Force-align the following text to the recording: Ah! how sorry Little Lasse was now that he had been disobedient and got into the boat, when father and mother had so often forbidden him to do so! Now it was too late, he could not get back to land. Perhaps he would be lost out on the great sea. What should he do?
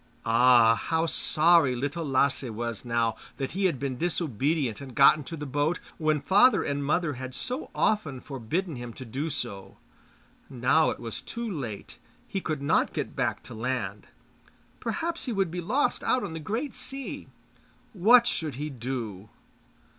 Ah! 0.25 0.73
how 0.73 1.05
sorry 1.05 1.75
Little 1.75 2.03
Lasse 2.03 2.49
was 2.49 2.83
now 2.83 3.15
that 3.37 3.51
he 3.51 3.65
had 3.65 3.77
been 3.77 3.99
disobedient 3.99 4.81
and 4.81 4.95
got 4.95 5.15
into 5.15 5.37
the 5.37 5.45
boat, 5.45 5.79
when 5.99 6.21
father 6.21 6.63
and 6.63 6.83
mother 6.83 7.13
had 7.13 7.35
so 7.35 7.69
often 7.75 8.19
forbidden 8.19 8.77
him 8.77 8.93
to 8.93 9.05
do 9.05 9.29
so! 9.29 9.77
Now 10.49 10.89
it 10.89 10.99
was 10.99 11.21
too 11.21 11.47
late, 11.47 11.99
he 12.27 12.41
could 12.41 12.63
not 12.63 12.93
get 12.93 13.15
back 13.15 13.43
to 13.43 13.53
land. 13.53 14.07
Perhaps 14.79 15.25
he 15.25 15.31
would 15.33 15.51
be 15.51 15.61
lost 15.61 16.01
out 16.01 16.23
on 16.23 16.33
the 16.33 16.39
great 16.39 16.73
sea. 16.73 17.27
What 17.93 18.25
should 18.25 18.55
he 18.55 18.71
do? 18.71 19.29